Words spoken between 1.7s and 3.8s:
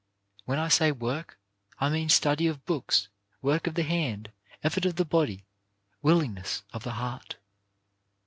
I mean study of books, work of